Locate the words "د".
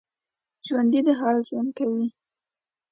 1.07-1.09